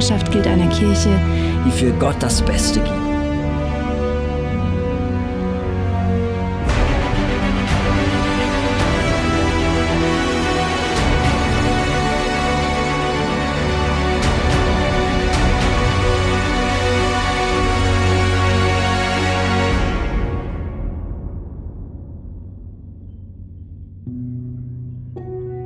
[0.00, 1.10] Unsere Leidenschaft gilt einer Kirche,
[1.66, 2.90] die für Gott das Beste gibt.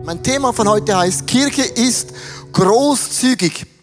[0.04, 2.12] Mein Thema von heute heißt, Kirche ist
[2.52, 3.73] großzügig.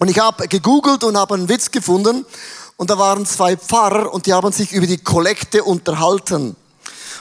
[0.00, 2.24] Und ich habe gegoogelt und habe einen Witz gefunden.
[2.78, 6.56] Und da waren zwei Pfarrer und die haben sich über die Kollekte unterhalten.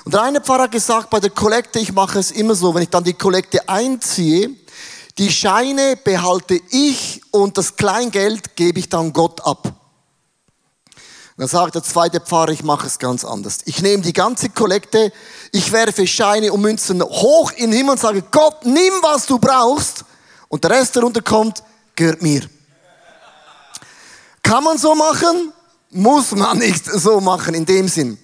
[0.06, 2.84] Und der eine Pfarrer hat gesagt, bei der Kollekte, ich mache es immer so, wenn
[2.84, 4.52] ich dann die Kollekte einziehe,
[5.18, 9.74] die Scheine behalte ich und das Kleingeld gebe ich dann Gott ab.
[11.36, 13.60] Dann sagt der zweite Pfarrer, ich mache es ganz anders.
[13.66, 15.12] Ich nehme die ganze Kollekte,
[15.52, 19.38] ich werfe Scheine und Münzen hoch in den Himmel und sage, Gott, nimm, was du
[19.38, 20.06] brauchst.
[20.48, 21.62] Und der Rest, der runterkommt,
[21.98, 22.50] gehört mir.
[24.50, 25.53] Kann man so machen?
[25.92, 28.17] Muss man nicht so machen in dem Sinn.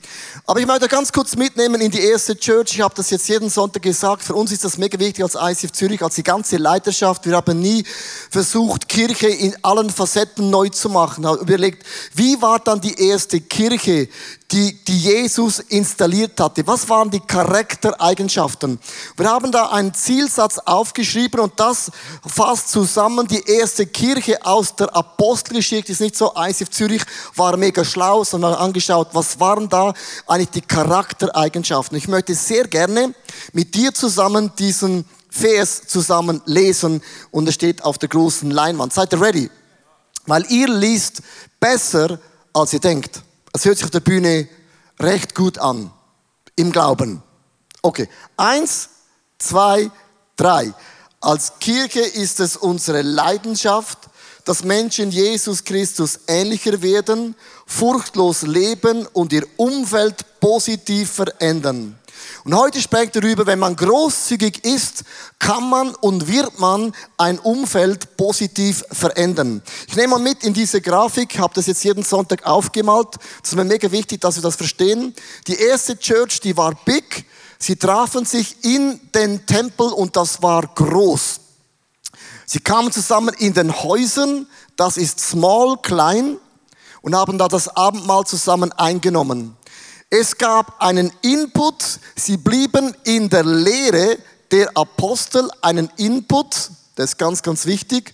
[0.47, 2.73] Aber ich möchte ganz kurz mitnehmen in die erste Church.
[2.73, 4.23] Ich habe das jetzt jeden Sonntag gesagt.
[4.23, 7.27] Für uns ist das mega wichtig als ICF Zürich, als die ganze Leiterschaft.
[7.27, 7.85] Wir haben nie
[8.31, 11.25] versucht, Kirche in allen Facetten neu zu machen.
[11.25, 14.09] Ich habe überlegt, wie war dann die erste Kirche,
[14.51, 16.65] die, die Jesus installiert hatte?
[16.67, 18.79] Was waren die Charaktereigenschaften?
[19.17, 21.91] Wir haben da einen Zielsatz aufgeschrieben und das
[22.25, 25.91] fasst zusammen die erste Kirche aus der Apostelgeschichte.
[25.91, 27.01] Ist nicht so, ICF Zürich
[27.35, 29.93] war mega schlau, sondern angeschaut, was waren da
[30.27, 31.97] eigentlich die Charaktereigenschaften.
[31.97, 33.15] Ich möchte sehr gerne
[33.53, 38.93] mit dir zusammen diesen Vers zusammen lesen und es steht auf der großen Leinwand.
[38.93, 39.49] Seid ihr ready?
[40.27, 41.21] Weil ihr liest
[41.59, 42.19] besser,
[42.53, 43.21] als ihr denkt.
[43.55, 44.49] Es hört sich auf der Bühne
[44.99, 45.89] recht gut an.
[46.57, 47.23] Im Glauben.
[47.81, 48.09] Okay.
[48.35, 48.89] Eins,
[49.39, 49.89] zwei,
[50.35, 50.73] drei.
[51.21, 53.97] Als Kirche ist es unsere Leidenschaft,
[54.43, 57.33] dass Menschen Jesus Christus ähnlicher werden,
[57.65, 61.97] furchtlos leben und ihr Umfeld positiv verändern.
[62.43, 65.03] Und heute spreche darüber, wenn man großzügig ist,
[65.39, 69.61] kann man und wird man ein Umfeld positiv verändern.
[69.87, 73.15] Ich nehme mal mit in diese Grafik, habe das jetzt jeden Sonntag aufgemalt.
[73.41, 75.13] Das ist mir mega wichtig, dass wir das verstehen.
[75.47, 77.25] Die erste Church, die war big.
[77.57, 81.39] Sie trafen sich in den Tempel und das war groß.
[82.45, 86.37] Sie kamen zusammen in den Häusern, das ist small, klein,
[87.01, 89.55] und haben da das Abendmahl zusammen eingenommen.
[90.09, 94.17] Es gab einen Input, sie blieben in der Lehre
[94.51, 98.13] der Apostel, einen Input, das ist ganz, ganz wichtig,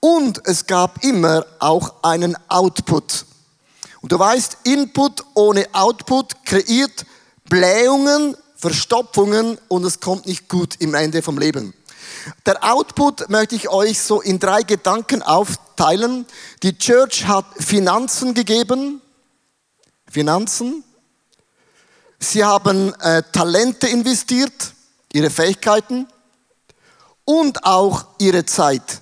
[0.00, 3.24] und es gab immer auch einen Output.
[4.02, 7.04] Und du weißt, Input ohne Output kreiert
[7.48, 11.74] Blähungen, Verstopfungen und es kommt nicht gut im Ende vom Leben.
[12.44, 16.26] Der Output möchte ich euch so in drei Gedanken aufteilen.
[16.62, 19.00] Die Church hat Finanzen gegeben.
[20.10, 20.84] Finanzen.
[22.20, 24.52] Sie haben äh, Talente investiert,
[25.12, 26.06] ihre Fähigkeiten
[27.24, 29.00] und auch ihre Zeit.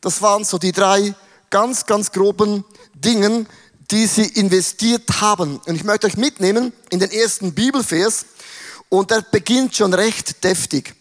[0.00, 1.14] Das waren so die drei
[1.50, 2.64] ganz, ganz groben
[2.94, 3.48] Dingen,
[3.90, 5.58] die sie investiert haben.
[5.66, 8.26] Und ich möchte euch mitnehmen in den ersten Bibelvers
[8.88, 10.94] und der beginnt schon recht deftig.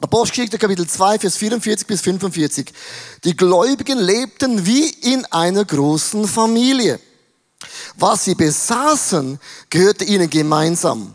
[0.00, 2.72] Apostelgeschichte Kapitel 2, Vers 44 bis 45.
[3.24, 7.00] Die Gläubigen lebten wie in einer großen Familie.
[7.96, 11.14] Was sie besaßen, gehörte ihnen gemeinsam.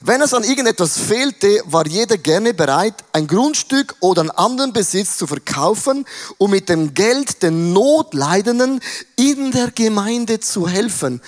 [0.00, 5.16] Wenn es an irgendetwas fehlte, war jeder gerne bereit, ein Grundstück oder einen anderen Besitz
[5.16, 6.04] zu verkaufen,
[6.38, 8.80] um mit dem Geld den Notleidenden
[9.16, 11.20] in der Gemeinde zu helfen.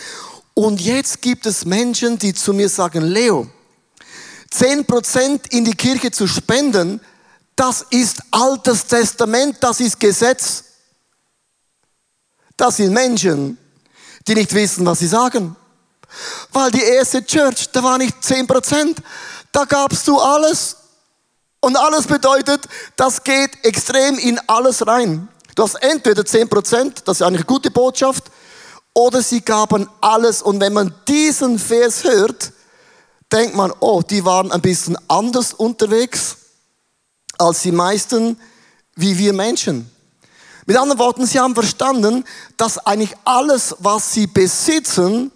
[0.55, 3.47] Und jetzt gibt es Menschen, die zu mir sagen, Leo,
[4.53, 7.01] 10% in die Kirche zu spenden,
[7.55, 10.65] das ist altes Testament, das ist Gesetz.
[12.57, 13.59] Das sind Menschen,
[14.29, 15.57] die nicht wissen, was sie sagen.
[16.53, 18.97] Weil die erste Church, da war nicht 10%,
[19.53, 20.77] da gabst du alles.
[21.61, 22.67] Und alles bedeutet,
[22.97, 25.29] das geht extrem in alles rein.
[25.55, 28.25] Du hast entweder 10%, das ist eigentlich eine gute Botschaft,
[28.95, 30.43] oder sie gaben alles.
[30.43, 32.53] Und wenn man diesen Vers hört,
[33.33, 36.37] denkt man, oh, die waren ein bisschen anders unterwegs
[37.39, 38.39] als die meisten
[38.99, 39.89] wie wir Menschen.
[40.69, 42.27] Mit anderen Worten, sie haben verstanden,
[42.59, 45.33] dass eigentlich alles, was sie besitzen,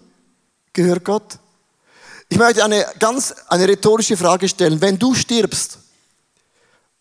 [0.73, 1.39] gehört Gott.
[2.29, 4.79] Ich möchte eine ganz eine rhetorische Frage stellen.
[4.79, 5.79] Wenn du stirbst,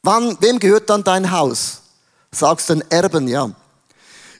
[0.03, 1.83] wann, wem gehört dann dein Haus?
[2.31, 3.51] Sagst du den Erben, ja.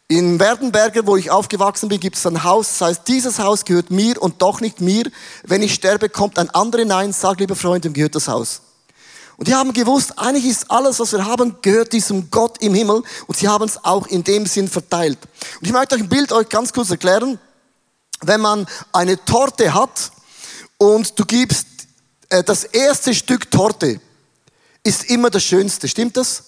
[0.09, 3.91] In Werdenberger, wo ich aufgewachsen bin, gibt es ein Haus, das heißt, dieses Haus gehört
[3.91, 5.05] mir und doch nicht mir.
[5.43, 8.63] Wenn ich sterbe, kommt ein anderer Nein, sag, lieber Freund, dem gehört das Haus.
[9.37, 13.03] Und die haben gewusst, eigentlich ist alles, was wir haben, gehört diesem Gott im Himmel
[13.27, 15.19] und sie haben es auch in dem Sinn verteilt.
[15.61, 17.39] Und ich möchte euch ein Bild euch ganz kurz erklären.
[18.21, 20.13] Wenn man eine Torte hat
[20.79, 21.67] und du gibst
[22.29, 24.01] äh, das erste Stück Torte,
[24.85, 25.89] ist immer das Schönste.
[25.89, 26.45] Stimmt das?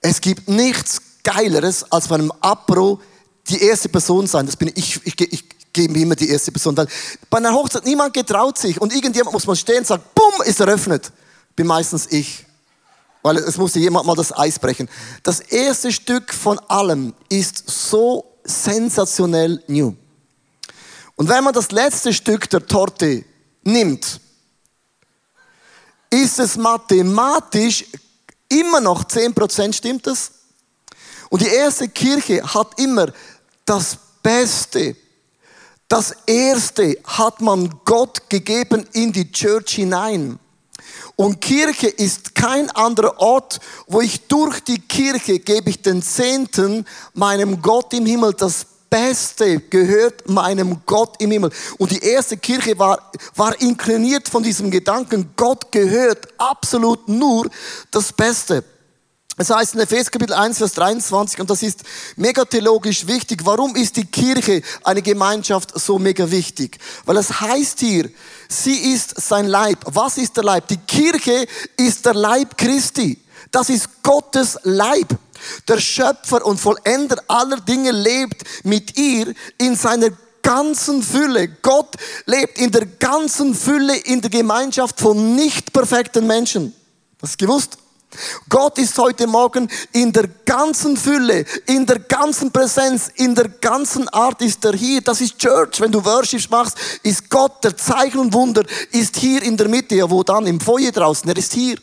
[0.00, 3.00] Es gibt nichts Geileres, als bei einem Apro
[3.48, 4.46] die erste Person sein.
[4.46, 5.00] Das bin ich.
[5.04, 6.76] Ich, ich, ich gebe immer die erste Person.
[6.76, 6.88] Weil
[7.28, 10.60] bei einer Hochzeit niemand getraut sich und irgendjemand muss mal stehen und sagen, bumm, ist
[10.60, 11.12] eröffnet.
[11.56, 12.46] Bin meistens ich.
[13.22, 14.88] Weil es musste jemand mal das Eis brechen.
[15.22, 19.94] Das erste Stück von allem ist so sensationell new.
[21.16, 23.24] Und wenn man das letzte Stück der Torte
[23.62, 24.20] nimmt,
[26.08, 27.84] ist es mathematisch
[28.48, 30.32] immer noch 10%, stimmt das?
[31.28, 33.12] Und die erste Kirche hat immer
[33.64, 34.96] das Beste,
[35.86, 40.38] das Erste hat man Gott gegeben in die Church hinein.
[41.16, 46.86] Und Kirche ist kein anderer Ort, wo ich durch die Kirche gebe ich den Zehnten
[47.14, 51.52] meinem Gott im Himmel das Beste gehört meinem Gott im Himmel.
[51.78, 57.48] Und die erste Kirche war, war inkliniert von diesem Gedanken, Gott gehört absolut nur
[57.92, 58.64] das Beste.
[59.40, 61.80] Es heißt in Epheser Kapitel 1, Vers 23, und das ist
[62.16, 63.40] mega theologisch wichtig.
[63.42, 66.78] Warum ist die Kirche, eine Gemeinschaft, so mega wichtig?
[67.06, 68.10] Weil es heißt hier,
[68.50, 69.78] sie ist sein Leib.
[69.86, 70.68] Was ist der Leib?
[70.68, 71.46] Die Kirche
[71.78, 73.18] ist der Leib Christi.
[73.50, 75.08] Das ist Gottes Leib.
[75.66, 80.10] Der Schöpfer und Vollender aller Dinge lebt mit ihr in seiner
[80.42, 81.48] ganzen Fülle.
[81.62, 81.96] Gott
[82.26, 86.74] lebt in der ganzen Fülle in der Gemeinschaft von nicht perfekten Menschen.
[87.22, 87.78] Hast du gewusst?
[88.48, 94.08] Gott ist heute Morgen in der ganzen Fülle, in der ganzen Präsenz, in der ganzen
[94.08, 95.00] Art ist er hier.
[95.00, 95.80] Das ist Church.
[95.80, 99.94] Wenn du Worship machst, ist Gott, der Zeichen und Wunder, ist hier in der Mitte.
[99.94, 100.46] Ja, wo dann?
[100.46, 101.28] Im Feuer draußen.
[101.28, 101.76] Er ist hier.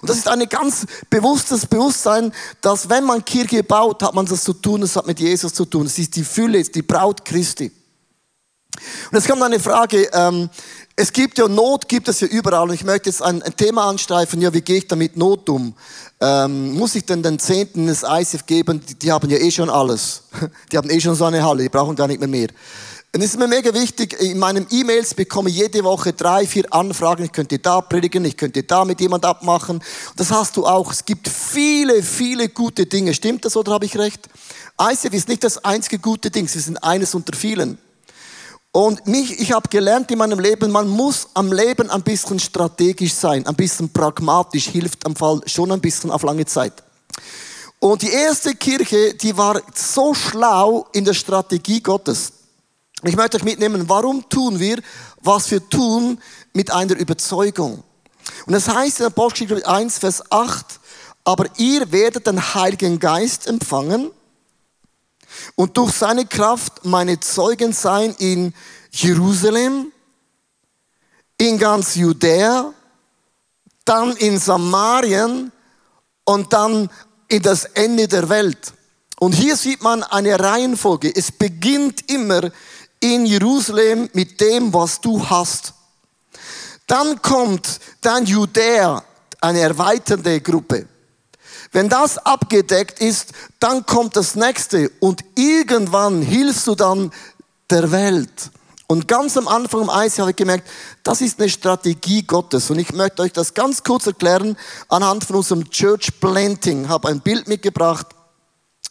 [0.00, 4.42] Und das ist ein ganz bewusstes Bewusstsein, dass wenn man Kirche baut, hat man das
[4.42, 5.86] zu tun, das hat mit Jesus zu tun.
[5.86, 7.70] Es ist die Fülle, es ist die Braut Christi.
[9.10, 10.48] Und jetzt kommt eine Frage, ähm,
[11.00, 12.68] es gibt ja Not, gibt es ja überall.
[12.68, 15.74] Und ich möchte jetzt ein, ein Thema anstreifen, ja, wie gehe ich damit Not um?
[16.20, 18.80] Ähm, muss ich denn den Zehnten des ICF geben?
[18.84, 20.24] Die, die, haben ja eh schon alles.
[20.72, 22.48] Die haben eh schon so eine Halle, die brauchen gar nicht mehr mehr.
[23.14, 26.64] Und es ist mir mega wichtig, in meinen E-Mails bekomme ich jede Woche drei, vier
[26.74, 27.24] Anfragen.
[27.24, 29.80] Ich könnte da predigen, ich könnte da mit jemand abmachen.
[30.16, 30.90] Das hast du auch.
[30.90, 33.14] Es gibt viele, viele gute Dinge.
[33.14, 34.28] Stimmt das oder habe ich recht?
[34.80, 37.78] ICF ist nicht das einzige gute Ding, sie sind eines unter vielen.
[38.72, 43.14] Und mich, ich habe gelernt in meinem Leben, man muss am Leben ein bisschen strategisch
[43.14, 46.74] sein, ein bisschen pragmatisch, hilft am Fall schon ein bisschen auf lange Zeit.
[47.80, 52.32] Und die erste Kirche, die war so schlau in der Strategie Gottes.
[53.04, 54.80] Ich möchte euch mitnehmen, warum tun wir,
[55.22, 56.20] was wir tun,
[56.52, 57.82] mit einer Überzeugung.
[58.46, 60.80] Und das heißt in Apostelgeschichte 1, Vers 8,
[61.24, 64.10] aber ihr werdet den Heiligen Geist empfangen
[65.54, 68.54] und durch seine Kraft meine Zeugen sein in
[68.90, 69.92] Jerusalem,
[71.36, 72.72] in ganz Judäa,
[73.84, 75.52] dann in Samarien
[76.24, 76.90] und dann
[77.28, 78.72] in das Ende der Welt.
[79.20, 81.14] Und hier sieht man eine Reihenfolge.
[81.14, 82.50] Es beginnt immer
[83.00, 85.74] in Jerusalem mit dem, was du hast.
[86.86, 89.02] Dann kommt dann Judäa,
[89.40, 90.86] eine erweiternde Gruppe.
[91.72, 97.12] Wenn das abgedeckt ist, dann kommt das nächste und irgendwann hilfst du dann
[97.70, 98.50] der Welt.
[98.86, 100.66] Und ganz am Anfang im Eis habe ich gemerkt,
[101.02, 102.70] das ist eine Strategie Gottes.
[102.70, 104.56] Und ich möchte euch das ganz kurz erklären
[104.88, 106.84] anhand von unserem Church Planting.
[106.84, 108.06] Ich habe ein Bild mitgebracht,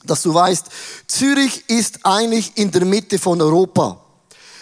[0.04, 0.68] dass du weißt,
[1.08, 4.00] Zürich ist eigentlich in der Mitte von Europa.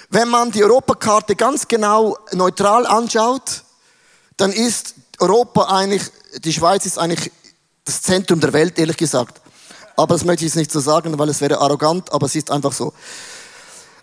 [0.10, 3.64] Wenn man die Europakarte ganz genau neutral anschaut,
[4.38, 6.04] dann ist Europa eigentlich,
[6.38, 7.32] die Schweiz ist eigentlich
[7.86, 9.40] das Zentrum der Welt, ehrlich gesagt.
[9.96, 12.52] Aber das möchte ich jetzt nicht so sagen, weil es wäre arrogant, aber es ist
[12.52, 12.92] einfach so.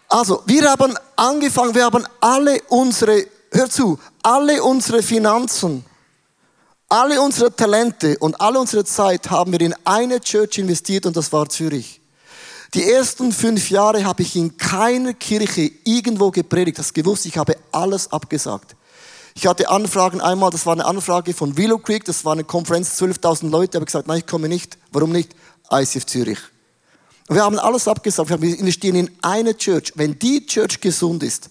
[0.09, 5.85] Also, wir haben angefangen, wir haben alle unsere, hör zu, alle unsere Finanzen,
[6.89, 11.33] alle unsere Talente und alle unsere Zeit haben wir in eine Church investiert und das
[11.33, 12.01] war Zürich.
[12.75, 17.57] Die ersten fünf Jahre habe ich in keiner Kirche irgendwo gepredigt, das gewusst, ich habe
[17.71, 18.77] alles abgesagt.
[19.35, 23.01] Ich hatte Anfragen einmal, das war eine Anfrage von Willow Creek, das war eine Konferenz,
[23.01, 24.79] 12.000 Leute, habe gesagt, nein, ich komme nicht.
[24.91, 25.35] Warum nicht?
[25.71, 26.39] ICF Zürich.
[27.29, 28.29] Und wir haben alles abgesagt.
[28.43, 29.93] Wir investieren in eine Church.
[29.95, 31.49] Wenn die Church gesund ist,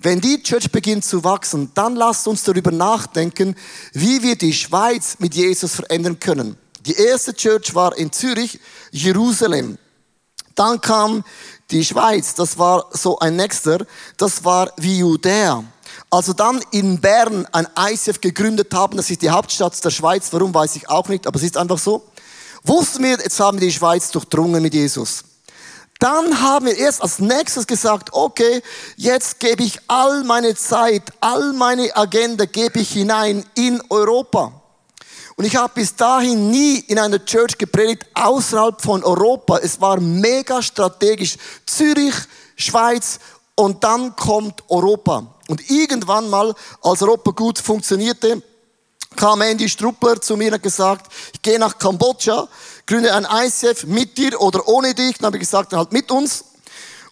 [0.00, 3.56] wenn die Church beginnt zu wachsen, dann lasst uns darüber nachdenken,
[3.92, 6.56] wie wir die Schweiz mit Jesus verändern können.
[6.86, 8.60] Die erste Church war in Zürich,
[8.90, 9.78] Jerusalem.
[10.54, 11.24] Dann kam
[11.70, 13.86] die Schweiz, das war so ein nächster,
[14.16, 15.64] das war wie Judäa.
[16.14, 20.54] Also dann in Bern ein ICF gegründet haben, das ist die Hauptstadt der Schweiz, warum
[20.54, 22.04] weiß ich auch nicht, aber es ist einfach so.
[22.62, 25.24] Wussten wir, jetzt haben wir die Schweiz durchdrungen mit Jesus.
[25.98, 28.62] Dann haben wir erst als nächstes gesagt, okay,
[28.94, 34.52] jetzt gebe ich all meine Zeit, all meine Agenda gebe ich hinein in Europa.
[35.34, 39.58] Und ich habe bis dahin nie in einer Church gepredigt außerhalb von Europa.
[39.58, 41.38] Es war mega strategisch.
[41.66, 42.14] Zürich,
[42.54, 43.18] Schweiz
[43.56, 45.33] und dann kommt Europa.
[45.48, 48.42] Und irgendwann mal, als Europa gut funktionierte,
[49.16, 52.48] kam Andy Struppler zu mir und hat gesagt, ich gehe nach Kambodscha,
[52.86, 55.18] gründe ein ICF mit dir oder ohne dich.
[55.18, 56.44] Dann habe ich gesagt, halt mit uns.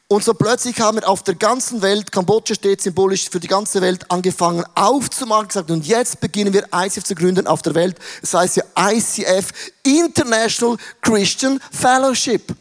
[0.08, 3.80] Und so plötzlich haben wir auf der ganzen Welt, Kambodscha steht symbolisch für die ganze
[3.80, 7.96] Welt, angefangen aufzumachen, gesagt, und jetzt beginnen wir ICF zu gründen auf der Welt.
[8.20, 9.48] Das heißt ja ICF,
[9.82, 12.54] International Christian Fellowship.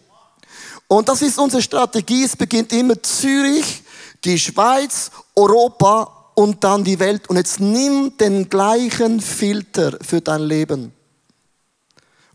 [0.88, 2.24] Und das ist unsere Strategie.
[2.24, 3.81] Es beginnt immer Zürich,
[4.24, 7.30] die Schweiz, Europa und dann die Welt.
[7.30, 10.94] Und jetzt nimm den gleichen Filter für dein Leben.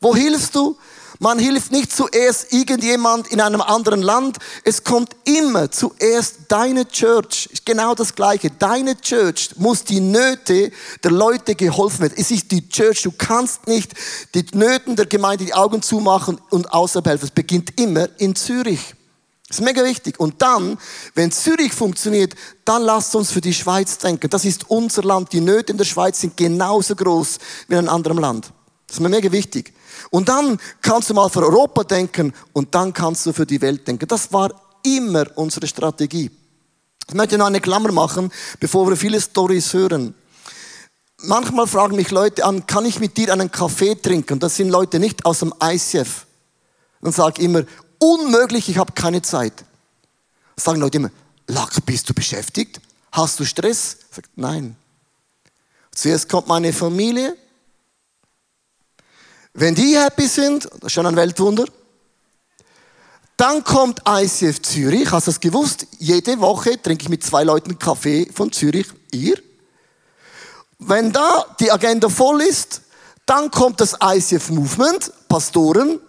[0.01, 0.77] Wo hilfst du?
[1.19, 4.37] Man hilft nicht zuerst irgendjemand in einem anderen Land.
[4.65, 7.49] Es kommt immer zuerst deine Church.
[7.65, 8.51] Genau das Gleiche.
[8.51, 10.71] Deine Church muss die Nöte
[11.03, 12.15] der Leute geholfen werden.
[12.19, 13.03] Es ist die Church.
[13.03, 13.93] Du kannst nicht
[14.35, 17.25] die Nöten der Gemeinde die Augen zumachen und außerhalb helfen.
[17.25, 18.95] Es beginnt immer in Zürich.
[19.49, 20.19] Das ist mega wichtig.
[20.19, 20.77] Und dann,
[21.15, 22.35] wenn Zürich funktioniert,
[22.65, 24.29] dann lasst uns für die Schweiz denken.
[24.29, 25.33] Das ist unser Land.
[25.33, 27.39] Die Nöte in der Schweiz sind genauso groß
[27.69, 28.53] wie in einem anderen Land.
[28.87, 29.73] Das ist mir mega wichtig.
[30.11, 33.87] Und dann kannst du mal für Europa denken und dann kannst du für die Welt
[33.87, 34.09] denken.
[34.09, 34.51] Das war
[34.83, 36.31] immer unsere Strategie.
[37.09, 40.15] Ich möchte noch eine Klammer machen, bevor wir viele Stories hören.
[41.23, 44.39] Manchmal fragen mich Leute an, kann ich mit dir einen Kaffee trinken?
[44.39, 46.27] Das sind Leute nicht aus dem ICF.
[47.01, 47.63] Dann sage ich immer,
[48.15, 49.65] unmöglich, ich habe keine Zeit.
[50.57, 51.11] Sagen Leute immer,
[51.49, 52.81] Lack, bist du beschäftigt?
[53.13, 53.99] Hast du Stress?
[54.11, 54.77] Sagt, nein.
[55.93, 57.37] Zuerst kommt meine Familie,
[59.59, 61.65] wenn die happy sind, das ist schon ein Weltwunder.
[63.39, 65.11] Dann kommt ICF Zürich.
[65.11, 65.87] Hast du das gewusst?
[65.99, 68.87] Jede Woche trinke ich mit zwei Leuten Kaffee von Zürich.
[69.13, 69.41] Ihr?
[70.79, 72.83] Wenn da die Agenda voll ist,
[73.25, 76.01] dann kommt das ICF Movement, Pastoren.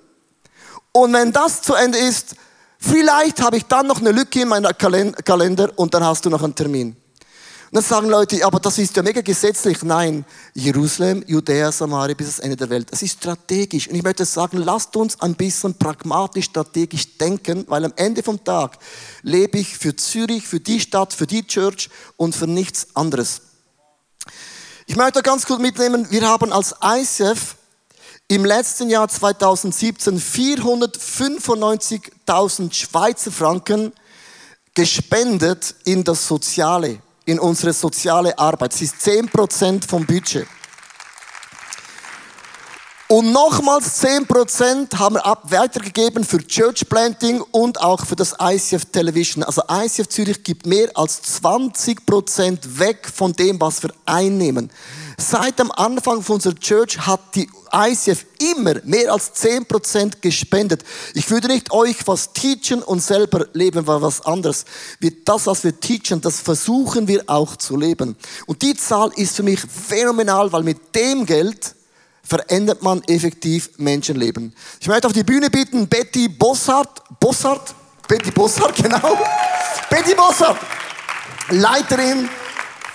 [0.97, 2.33] Und wenn das zu Ende ist,
[2.79, 6.41] vielleicht habe ich dann noch eine Lücke in meinem Kalender und dann hast du noch
[6.41, 6.87] einen Termin.
[6.89, 9.83] Und dann sagen Leute, aber das ist ja mega gesetzlich.
[9.83, 10.25] Nein,
[10.55, 12.91] Jerusalem, Judäa, Samaria bis das Ende der Welt.
[12.91, 13.87] Das ist strategisch.
[13.87, 18.43] Und ich möchte sagen, lasst uns ein bisschen pragmatisch, strategisch denken, weil am Ende vom
[18.43, 18.79] Tag
[19.21, 23.41] lebe ich für Zürich, für die Stadt, für die Church und für nichts anderes.
[24.87, 27.55] Ich möchte ganz kurz mitnehmen, wir haben als ICF
[28.27, 33.93] im letzten Jahr 2017 495.000 Schweizer Franken
[34.73, 38.73] gespendet in das Soziale in unsere soziale Arbeit.
[38.73, 40.47] Es ist 10% vom Budget.
[43.09, 48.85] Und nochmals 10% haben wir ab weitergegeben für Church Planting und auch für das ICF
[48.85, 49.43] Television.
[49.43, 54.69] Also ICF Zürich gibt mehr als 20% weg von dem, was wir einnehmen.
[55.17, 60.83] Seit am Anfang von unserer Church hat die ICF immer mehr als 10% gespendet.
[61.13, 64.65] Ich würde nicht euch was teachen und selber leben, weil was anderes.
[65.25, 68.15] Das, was wir teachen, das versuchen wir auch zu leben.
[68.45, 71.75] Und die Zahl ist für mich phänomenal, weil mit dem Geld
[72.23, 74.53] verändert man effektiv Menschenleben.
[74.81, 77.73] Ich möchte auf die Bühne bitten, Betty Bossart, Bossart,
[78.07, 79.17] Betty Bossart, genau.
[79.89, 80.57] Betty Bossart,
[81.49, 82.29] Leiterin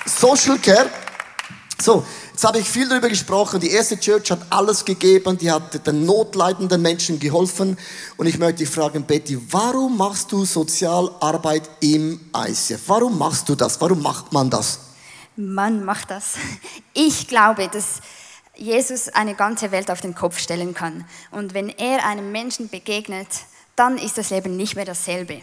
[0.05, 0.91] Social Care.
[1.81, 2.05] So,
[2.42, 3.61] jetzt habe ich viel darüber gesprochen.
[3.61, 7.78] Die erste Church hat alles gegeben, die hat den notleidenden Menschen geholfen.
[8.16, 12.80] Und ich möchte dich fragen, Betty, warum machst du Sozialarbeit im ICF?
[12.88, 13.80] Warum machst du das?
[13.80, 14.80] Warum macht man das?
[15.37, 16.34] Man macht das.
[16.94, 18.00] Ich glaube, dass
[18.56, 21.04] Jesus eine ganze Welt auf den Kopf stellen kann.
[21.30, 23.28] Und wenn er einem Menschen begegnet,
[23.76, 25.42] dann ist das Leben nicht mehr dasselbe.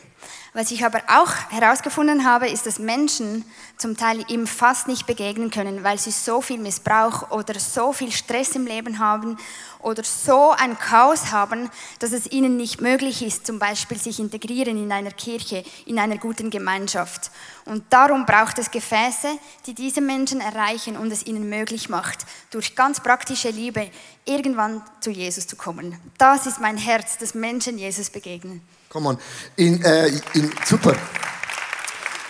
[0.54, 3.46] Was ich aber auch herausgefunden habe, ist, dass Menschen
[3.78, 8.12] zum Teil ihm fast nicht begegnen können, weil sie so viel Missbrauch oder so viel
[8.12, 9.38] Stress im Leben haben
[9.80, 14.82] oder so ein Chaos haben, dass es ihnen nicht möglich ist, zum Beispiel sich integrieren
[14.82, 17.32] in einer Kirche, in einer guten Gemeinschaft.
[17.66, 19.30] Und darum braucht es Gefäße,
[19.68, 23.90] die diese Menschen erreichen und es ihnen möglich macht, durch ganz praktische Liebe
[24.26, 25.98] irgendwann zu Jesus zu kommen.
[26.18, 28.62] Das ist mein Herz, dass Menschen Jesus begegnen.
[28.90, 29.20] Komm on.
[29.56, 30.96] In, äh, in, super.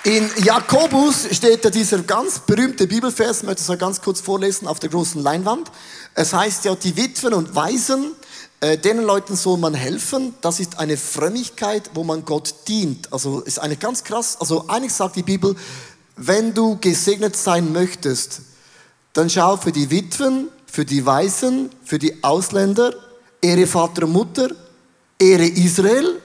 [0.03, 4.67] In Jakobus steht ja dieser ganz berühmte Bibelvers, ich möchte es mal ganz kurz vorlesen
[4.67, 5.71] auf der großen Leinwand.
[6.15, 8.11] Es heißt ja, die Witwen und Waisen,
[8.59, 10.35] äh, denen Leuten soll man helfen.
[10.41, 13.13] Das ist eine Frömmigkeit, wo man Gott dient.
[13.13, 15.55] Also ist eine ganz krass, also eigentlich sagt die Bibel,
[16.17, 18.41] wenn du gesegnet sein möchtest,
[19.13, 22.93] dann schau für die Witwen, für die Waisen, für die Ausländer,
[23.41, 24.49] Ehre Vater und Mutter,
[25.17, 26.21] Ehre Israel,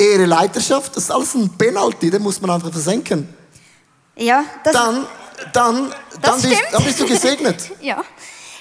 [0.00, 3.28] Ehre Leiterschaft, das ist alles ein Penalty, den muss man einfach versenken.
[4.16, 5.06] Ja, das, Dann,
[5.52, 7.70] dann, dann, bist, dann bist du gesegnet.
[7.80, 8.02] ja.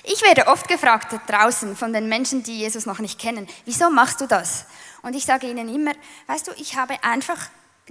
[0.04, 4.22] Ich werde oft gefragt draußen von den Menschen, die Jesus noch nicht kennen, wieso machst
[4.22, 4.66] du das?
[5.02, 5.92] Und ich sage ihnen immer,
[6.28, 7.38] weißt du, ich habe einfach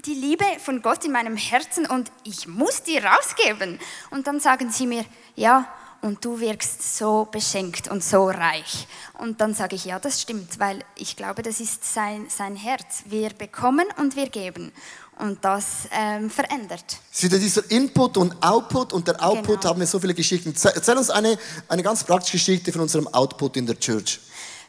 [0.05, 3.79] die Liebe von Gott in meinem Herzen und ich muss die rausgeben.
[4.11, 5.67] Und dann sagen sie mir, ja,
[6.03, 8.87] und du wirkst so beschenkt und so reich.
[9.19, 13.03] Und dann sage ich, ja, das stimmt, weil ich glaube, das ist sein, sein Herz.
[13.07, 14.73] Wir bekommen und wir geben.
[15.19, 16.85] Und das ähm, verändert.
[17.19, 19.71] Wieder dieser Input und Output und der Output Genau.
[19.71, 20.55] haben wir so viele Geschichten.
[20.63, 21.37] Erzähl uns eine,
[21.69, 24.21] eine ganz praktische Geschichte von unserem Output in der Church.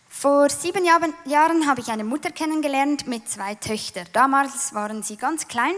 [0.08, 4.08] Vor sieben Jahren habe ich eine Mutter kennengelernt mit zwei Töchtern.
[4.12, 5.74] Damals waren sie ganz klein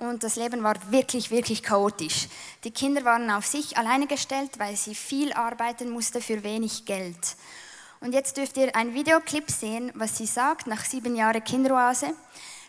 [0.00, 2.28] und das Leben war wirklich, wirklich chaotisch.
[2.64, 7.36] Die Kinder waren auf sich alleine gestellt, weil sie viel arbeiten musste für wenig Geld.
[8.00, 12.14] Und jetzt dürft ihr einen Videoclip sehen, was sie sagt nach sieben Jahren Kinderoase.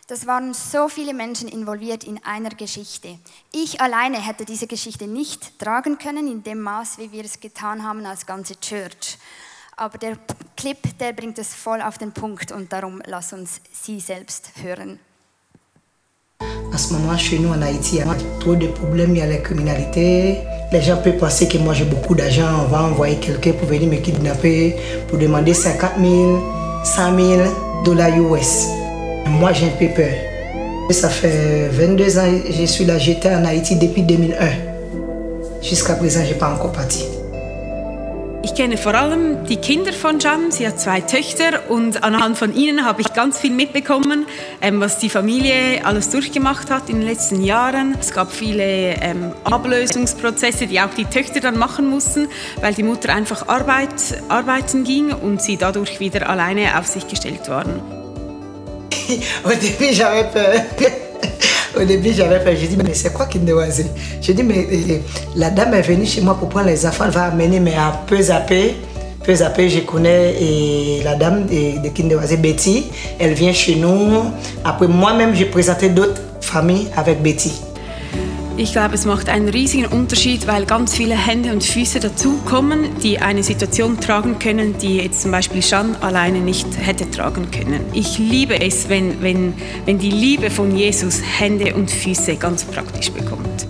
[0.08, 3.18] Das waren so viele Menschen involviert in einer Geschichte.
[3.50, 7.82] Ich alleine hätte diese Geschichte nicht tragen können in dem Maß, wie wir es getan
[7.82, 9.16] haben als ganze Church.
[9.76, 10.18] Aber der
[10.54, 15.00] Clip, der bringt es voll auf den Punkt und darum lass uns sie selbst hören.
[16.72, 19.22] En ce moment, chez nous en Haïti, il y a trop de problèmes, il y
[19.22, 20.38] a la criminalité.
[20.72, 23.88] Les gens peuvent penser que moi j'ai beaucoup d'argent, on va envoyer quelqu'un pour venir
[23.88, 24.76] me kidnapper,
[25.08, 26.40] pour demander 50 000,
[26.82, 27.42] 100 000
[27.84, 28.68] dollars US.
[29.26, 30.14] Moi j'ai un peu peur.
[30.90, 34.36] Ça fait 22 ans que je suis là, j'étais en Haïti depuis 2001.
[35.62, 37.04] Jusqu'à présent, je n'ai pas encore parti.
[38.44, 40.50] Ich kenne vor allem die Kinder von Jan.
[40.50, 44.26] Sie hat zwei Töchter und anhand von ihnen habe ich ganz viel mitbekommen,
[44.60, 47.96] ähm, was die Familie alles durchgemacht hat in den letzten Jahren.
[48.00, 52.28] Es gab viele ähm, Ablösungsprozesse, die auch die Töchter dann machen mussten,
[52.60, 53.94] weil die Mutter einfach Arbeit,
[54.28, 57.80] arbeiten ging und sie dadurch wieder alleine auf sich gestellt waren.
[59.44, 61.01] Au début, j'avais peur.
[61.80, 62.54] Au début, j'avais peur.
[62.58, 63.86] J'ai dit, mais c'est quoi Kinderoisé
[64.20, 64.66] J'ai dit, mais
[65.36, 67.92] la dame est venue chez moi pour prendre les enfants, elle va amener, mais à
[68.06, 68.70] peu à peu,
[69.24, 70.34] peu à peu, je connais
[71.04, 72.86] la dame de, de Betty.
[73.18, 74.24] Elle vient chez nous.
[74.64, 77.52] Après, moi-même, j'ai présenté d'autres familles avec Betty.
[78.58, 83.18] Ich glaube, es macht einen riesigen Unterschied, weil ganz viele Hände und Füße dazukommen, die
[83.18, 87.80] eine Situation tragen können, die jetzt zum Beispiel Jean alleine nicht hätte tragen können.
[87.94, 89.54] Ich liebe es, wenn, wenn,
[89.86, 93.66] wenn die Liebe von Jesus Hände und Füße ganz praktisch bekommt.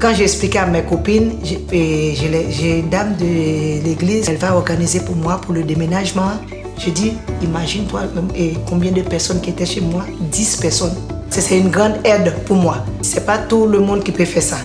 [0.00, 5.14] Quand j'ai expliqué à mes copines, j'ai une dame de l'église, elle va organiser pour
[5.14, 6.32] moi pour le déménagement.
[6.78, 8.04] Je dis, imagine-toi
[8.34, 10.96] et combien de personnes qui étaient chez moi 10 personnes.
[11.30, 12.84] C'est une grande aide pour moi.
[13.02, 14.58] C'est pas tout le monde qui peut faire ça.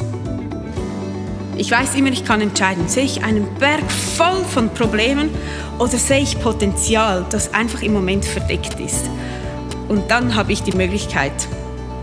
[1.58, 5.30] Ich weiß immer, ich kann entscheiden, sehe ich einen Berg voll von Problemen
[5.80, 9.06] oder sehe ich Potenzial, das einfach im Moment verdeckt ist.
[9.88, 11.32] Und dann habe ich die Möglichkeit,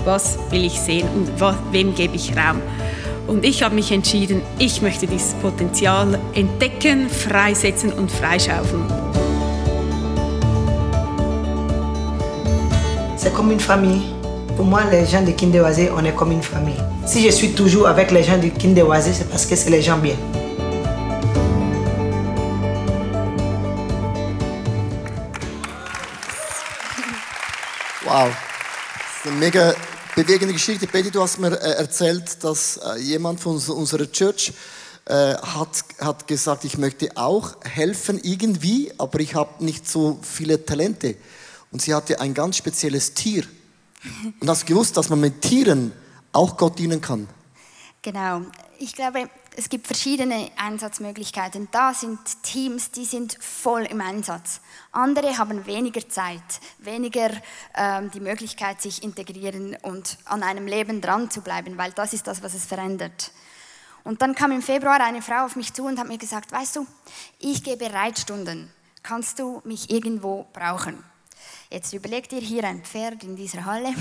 [0.05, 1.29] was will ich sehen und
[1.72, 2.62] wem gebe ich Raum.
[3.27, 8.85] Und ich habe mich entschieden, ich möchte dieses Potenzial entdecken, freisetzen und freischaufeln.
[13.16, 14.22] C'est comme une famille.
[14.57, 16.81] Pour moi, les gens de Kinderoisé, on est comme une famille.
[17.07, 19.99] Si je suis toujours avec les gens de Kinderoisé, c'est parce que c'est les gens
[19.99, 20.17] bien.
[28.05, 28.29] Wow.
[28.29, 29.75] Das ist eine mega
[30.17, 30.87] bewegende Geschichte.
[30.87, 34.53] Betty, du hast mir äh, erzählt, dass äh, jemand von uns- unserer Church
[35.07, 40.65] äh, hat, hat gesagt, ich möchte auch helfen irgendwie, aber ich habe nicht so viele
[40.65, 41.15] Talente.
[41.71, 43.45] Und sie hatte ein ganz spezielles Tier.
[44.41, 45.93] Und hast gewusst, dass man mit Tieren
[46.33, 47.29] auch Gott dienen kann.
[48.03, 48.43] Genau.
[48.79, 51.69] Ich glaube, es gibt verschiedene Einsatzmöglichkeiten.
[51.71, 54.61] Da sind Teams, die sind voll im Einsatz.
[54.93, 56.43] Andere haben weniger Zeit,
[56.79, 57.31] weniger
[57.75, 62.27] ähm, die Möglichkeit, sich integrieren und an einem Leben dran zu bleiben, weil das ist
[62.27, 63.31] das, was es verändert.
[64.05, 66.77] Und dann kam im Februar eine Frau auf mich zu und hat mir gesagt, weißt
[66.77, 66.87] du,
[67.38, 68.69] ich gebe Reitstunden.
[69.03, 71.05] Kannst du mich irgendwo brauchen?
[71.73, 73.95] Jetzt überlegt ihr hier ein Pferd in dieser Halle.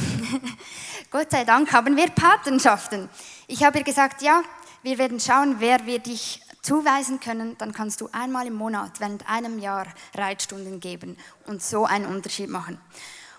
[1.10, 3.08] Gott sei Dank haben wir Patenschaften.
[3.48, 4.44] Ich habe ihr gesagt, ja,
[4.84, 7.58] wir werden schauen, wer wir dich zuweisen können.
[7.60, 12.50] Dann kannst du einmal im Monat während einem Jahr Reitstunden geben und so einen Unterschied
[12.50, 12.78] machen.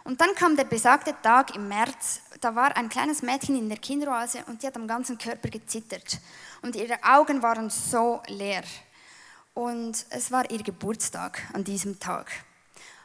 [0.02, 2.22] Und dann kam der besagte Tag im März.
[2.40, 6.20] Da war ein kleines Mädchen in der Kinderoase und die hat am ganzen Körper gezittert.
[6.62, 8.62] Und ihre Augen waren so leer.
[9.52, 12.32] Und es war ihr Geburtstag an diesem Tag.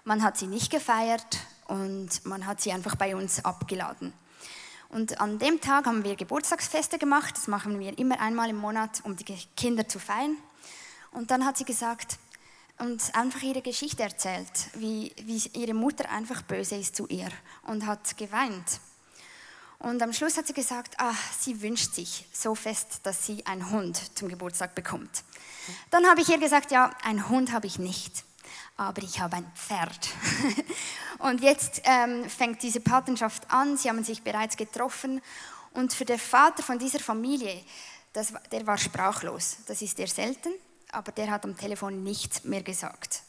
[0.07, 4.13] Man hat sie nicht gefeiert und man hat sie einfach bei uns abgeladen.
[4.87, 7.35] Und an dem Tag haben wir Geburtstagsfeste gemacht.
[7.35, 9.25] Das machen wir immer einmal im Monat, um die
[9.57, 10.37] Kinder zu feiern.
[11.11, 12.19] Und dann hat sie gesagt
[12.79, 17.27] und einfach ihre Geschichte erzählt, wie, wie ihre Mutter einfach böse ist zu ihr
[17.63, 18.79] und hat geweint.
[19.77, 23.71] Und am Schluss hat sie gesagt, ach, sie wünscht sich so fest, dass sie einen
[23.71, 25.25] Hund zum Geburtstag bekommt.
[25.91, 28.23] Dann habe ich ihr gesagt, ja, einen Hund habe ich nicht
[28.77, 30.09] aber ich habe ein Pferd.
[31.19, 35.21] und jetzt ähm, fängt diese Patenschaft an, sie haben sich bereits getroffen
[35.73, 37.61] und für den Vater von dieser Familie,
[38.13, 39.57] das, der war sprachlos.
[39.67, 40.49] Das ist eher selten,
[40.91, 43.21] aber der hat am Telefon nichts mehr gesagt,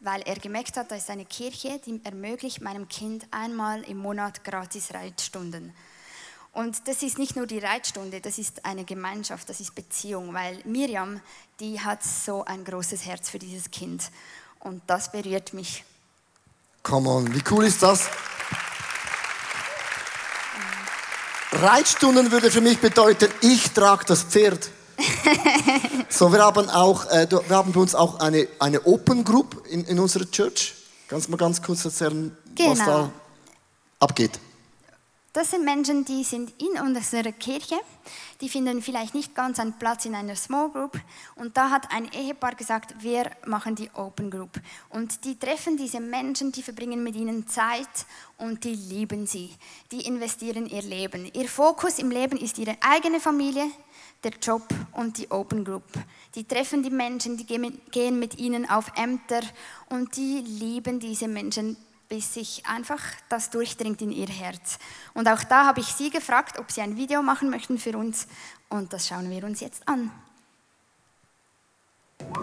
[0.00, 4.44] weil er gemerkt hat, da ist eine Kirche, die ermöglicht meinem Kind einmal im Monat
[4.44, 5.74] gratis Reitstunden.
[6.52, 10.60] Und das ist nicht nur die Reitstunde, das ist eine Gemeinschaft, das ist Beziehung, weil
[10.64, 11.20] Miriam,
[11.60, 14.10] die hat so ein großes Herz für dieses Kind.
[14.60, 15.84] Und das berührt mich.
[16.82, 18.08] Come on, wie cool ist das?
[21.52, 24.70] Reitstunden würde für mich bedeuten, ich trage das Pferd.
[26.08, 29.84] so, wir haben auch, äh, wir haben bei uns auch eine, eine Open Group in,
[29.84, 30.74] in unserer Church.
[31.08, 32.70] Kannst du mal ganz kurz erzählen, genau.
[32.70, 33.10] was da
[33.98, 34.38] abgeht?
[35.32, 37.76] Das sind Menschen, die sind in unserer Kirche,
[38.40, 40.98] die finden vielleicht nicht ganz einen Platz in einer Small Group.
[41.36, 44.60] Und da hat ein Ehepaar gesagt, wir machen die Open Group.
[44.88, 48.06] Und die treffen diese Menschen, die verbringen mit ihnen Zeit
[48.38, 49.50] und die lieben sie.
[49.92, 51.30] Die investieren ihr Leben.
[51.32, 53.70] Ihr Fokus im Leben ist ihre eigene Familie,
[54.24, 55.92] der Job und die Open Group.
[56.34, 59.42] Die treffen die Menschen, die gehen mit ihnen auf Ämter
[59.90, 61.76] und die lieben diese Menschen
[62.10, 64.78] bis sich einfach das durchdringt in ihr Herz.
[65.14, 68.26] Und auch da habe ich sie gefragt, ob sie ein Video machen möchten für uns.
[68.68, 70.10] Und das schauen wir uns jetzt an.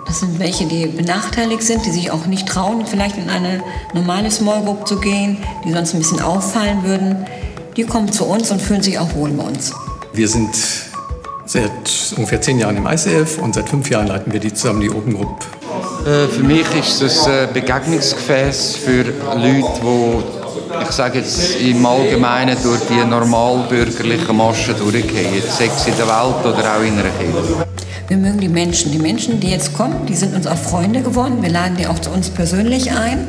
[0.06, 3.62] Das sind welche, die benachteiligt sind, die sich auch nicht trauen, vielleicht in eine
[3.94, 7.28] normale Small Group zu gehen, die sonst ein bisschen auffallen würden.
[7.76, 9.74] Die kommen zu uns und fühlen sich auch wohl bei uns.
[10.14, 10.56] Wir sind
[11.48, 14.90] seit ungefähr zehn Jahren im ICF und seit fünf Jahren leiten wir die zusammen die
[14.90, 15.46] Open Group
[16.06, 22.58] äh, für mich ist es ein Begegnungsgefäß für Leute, die, ich sage jetzt im Allgemeinen,
[22.64, 27.66] durch die normalbürgerlichen Maschen durchgehen, sei es in der Welt oder auch in einer Kirche.
[28.08, 28.94] Wir mögen die Menschen.
[28.94, 31.42] Die Menschen, die jetzt kommen, die sind uns auch Freunde geworden.
[31.42, 33.28] Wir laden die auch zu uns persönlich ein.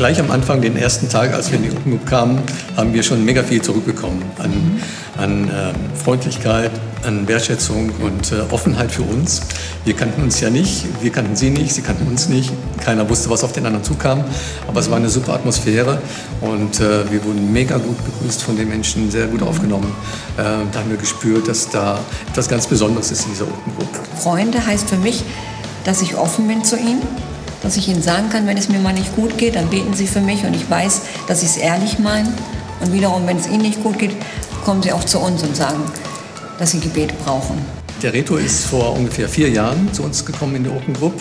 [0.00, 2.38] Gleich am Anfang, den ersten Tag, als wir in die Gruppe kamen,
[2.74, 4.80] haben wir schon mega viel zurückbekommen an,
[5.18, 6.70] an äh, Freundlichkeit,
[7.04, 9.42] an Wertschätzung und äh, Offenheit für uns.
[9.84, 12.50] Wir kannten uns ja nicht, wir kannten sie nicht, sie kannten uns nicht.
[12.82, 14.24] Keiner wusste, was auf den anderen zukam.
[14.66, 16.00] Aber es war eine super Atmosphäre
[16.40, 19.94] und äh, wir wurden mega gut begrüßt von den Menschen, sehr gut aufgenommen.
[20.38, 21.98] Äh, da haben wir gespürt, dass da
[22.30, 23.90] etwas ganz Besonderes ist in dieser Group.
[24.16, 25.22] Freunde heißt für mich,
[25.84, 27.02] dass ich offen bin zu ihnen,
[27.62, 30.06] dass ich ihnen sagen kann, wenn es mir mal nicht gut geht, dann beten sie
[30.06, 32.32] für mich und ich weiß, dass sie es ehrlich meinen.
[32.80, 34.12] Und wiederum, wenn es ihnen nicht gut geht,
[34.64, 35.80] kommen sie auch zu uns und sagen,
[36.58, 37.58] dass sie Gebet brauchen.
[38.02, 41.20] Der Reto ist vor ungefähr vier Jahren zu uns gekommen in die Open Group.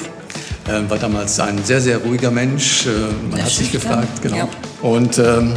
[0.67, 2.85] Er war damals ein sehr, sehr ruhiger Mensch.
[2.85, 4.35] Äh, man sehr hat sich gefragt, genau.
[4.37, 4.47] Ja.
[4.81, 5.53] Und ähm,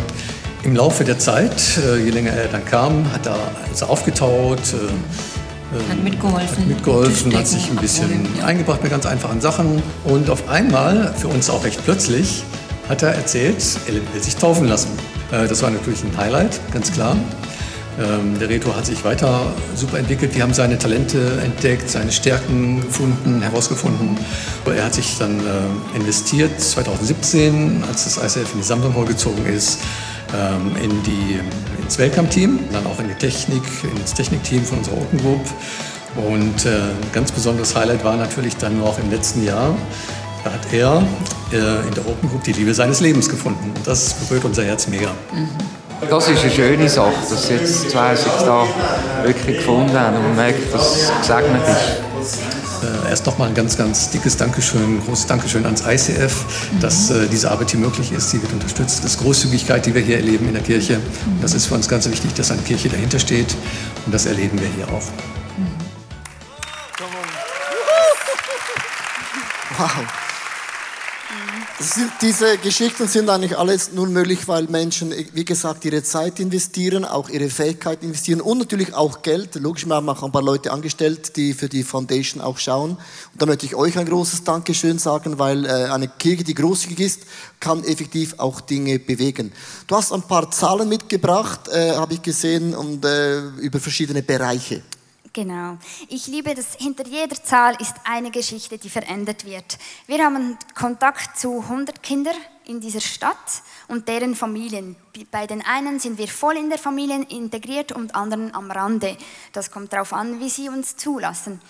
[0.65, 3.37] im Laufe der Zeit, äh, je länger er dann kam, hat er
[3.69, 5.32] also aufgetaut, äh,
[5.89, 8.47] hat mitgeholfen, hat, mitgeholfen, hat sich ein bisschen ja.
[8.47, 9.83] eingebracht mit ganz einfachen Sachen.
[10.05, 12.45] Und auf einmal, für uns auch recht plötzlich,
[12.89, 14.91] hat er erzählt, er will sich taufen lassen.
[15.31, 17.17] Das war natürlich ein Highlight, ganz klar.
[17.99, 20.35] Ähm, der Reto hat sich weiter super entwickelt.
[20.35, 24.17] Wir haben seine Talente entdeckt, seine Stärken gefunden, herausgefunden.
[24.65, 29.45] Er hat sich dann äh, investiert 2017, als das ICF in die Samsung Hall gezogen
[29.45, 29.81] ist,
[30.35, 31.41] ähm, in die,
[31.83, 33.63] ins Welcome-Team, dann auch in die Technik,
[33.97, 35.45] ins Technikteam von unserer Open Group.
[36.17, 39.75] Und äh, ein ganz besonderes Highlight war natürlich dann noch im letzten Jahr,
[40.45, 41.03] da hat er
[41.53, 43.73] äh, in der Open Group die Liebe seines Lebens gefunden.
[43.75, 45.11] Und das berührt unser Herz mega.
[45.33, 45.49] Mhm.
[46.11, 48.67] Das ist eine schöne Sache, dass jetzt zwei sich da
[49.23, 52.12] wirklich gefunden haben und man merkt, dass es gesegnet ist.
[52.83, 56.45] Äh, erst nochmal ein ganz, ganz dickes Dankeschön, großes Dankeschön ans ICF,
[56.81, 58.31] dass äh, diese Arbeit hier möglich ist.
[58.31, 59.05] Sie wird unterstützt.
[59.05, 61.01] Das ist Großzügigkeit, die wir hier erleben in der Kirche.
[61.41, 63.55] Das ist für uns ganz wichtig, dass eine Kirche dahinter steht.
[64.05, 65.03] Und das erleben wir hier auch.
[69.79, 70.22] Wow.
[72.21, 77.29] Diese Geschichten sind eigentlich alles nur möglich, weil Menschen, wie gesagt, ihre Zeit investieren, auch
[77.29, 79.57] ihre Fähigkeiten investieren und natürlich auch Geld.
[79.57, 82.93] Logisch, wir haben auch ein paar Leute angestellt, die für die Foundation auch schauen.
[82.93, 87.01] Und da möchte ich euch ein großes Dankeschön sagen, weil äh, eine Kirche, die großzügig
[87.01, 87.21] ist,
[87.59, 89.53] kann effektiv auch Dinge bewegen.
[89.89, 94.83] Du hast ein paar Zahlen mitgebracht, äh, habe ich gesehen, und äh, über verschiedene Bereiche.
[95.35, 95.79] Genau.
[96.09, 99.79] Ich liebe, dass hinter jeder Zahl ist eine Geschichte, die verändert wird.
[100.07, 104.95] Wir haben Kontakt zu 100 Kindern in dieser Stadt und deren Familien.
[105.31, 109.17] Bei den einen sind wir voll in der Familie integriert und anderen am Rande.
[109.53, 111.63] Das kommt darauf an, wie sie uns zulassen.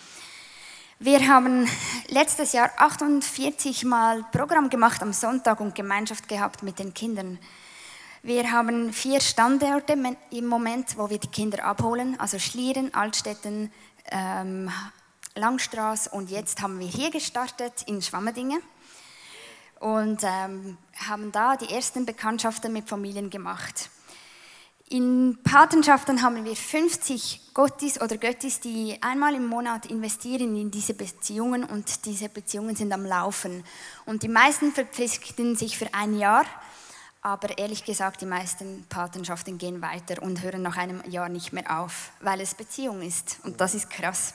[0.98, 1.68] Wir haben
[2.08, 7.38] letztes Jahr 48 Mal Programm gemacht am Sonntag und Gemeinschaft gehabt mit den Kindern.
[8.24, 9.98] Wir haben vier Standorte
[10.30, 13.72] im Moment, wo wir die Kinder abholen, also Schlieren, Altstetten,
[14.12, 14.70] ähm,
[15.34, 18.62] Langstraß und jetzt haben wir hier gestartet in Schwammerdingen
[19.80, 23.90] und ähm, haben da die ersten Bekanntschaften mit Familien gemacht.
[24.88, 30.94] In Patenschaften haben wir 50 Gottis oder Göttis, die einmal im Monat investieren in diese
[30.94, 33.64] Beziehungen und diese Beziehungen sind am Laufen.
[34.06, 36.44] Und die meisten verpflichten sich für ein Jahr
[37.22, 41.80] aber ehrlich gesagt, die meisten Patenschaften gehen weiter und hören nach einem Jahr nicht mehr
[41.80, 43.38] auf, weil es Beziehung ist.
[43.44, 44.34] Und das ist krass.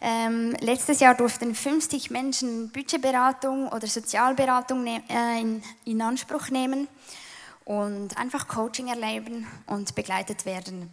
[0.00, 6.88] Ähm, letztes Jahr durften 50 Menschen Budgetberatung oder Sozialberatung ne äh, in, in Anspruch nehmen
[7.66, 10.92] und einfach Coaching erleben und begleitet werden.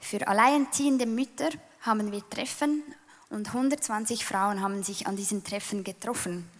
[0.00, 1.50] Für alleinerziehende Mütter
[1.82, 2.82] haben wir Treffen
[3.30, 6.50] und 120 Frauen haben sich an diesen Treffen getroffen.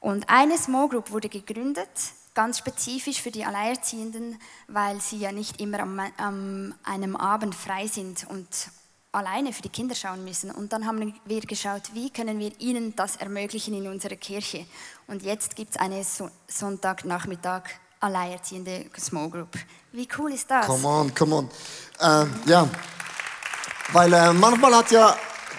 [0.00, 1.90] Und eine Small Group wurde gegründet,
[2.36, 7.88] ganz spezifisch für die Alleinerziehenden, weil sie ja nicht immer am, am einem Abend frei
[7.88, 8.46] sind und
[9.10, 10.50] alleine für die Kinder schauen müssen.
[10.50, 14.66] Und dann haben wir geschaut, wie können wir ihnen das ermöglichen in unserer Kirche.
[15.06, 17.62] Und jetzt gibt es eine so Sonntagnachmittag
[18.00, 19.56] Alleinerziehende Small Group.
[19.92, 20.66] Wie cool ist das?
[20.66, 21.50] Come on, come on.
[21.98, 22.68] Äh, ja,
[23.92, 25.16] weil äh, manchmal hat ja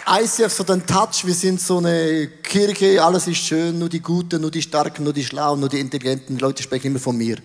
[0.09, 4.39] ICF so den Touch, wir sind so eine Kirche, alles ist schön, nur die Guten,
[4.39, 6.37] nur die Starken, nur die Schlauen, nur die Intelligenten.
[6.37, 7.35] Die Leute sprechen immer von mir.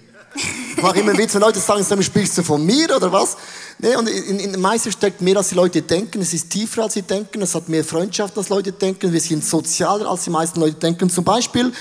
[0.76, 3.36] Ich mache immer Witz, wenn Leute sagen, dann sprichst du von mir oder was?
[3.78, 6.20] Nee, und in, in meisten steckt mehr, als die Leute denken.
[6.22, 7.42] Es ist tiefer, als sie denken.
[7.42, 9.12] Es hat mehr Freundschaft, als Leute denken.
[9.12, 11.10] Wir sind sozialer, als die meisten Leute denken.
[11.10, 11.72] Zum Beispiel,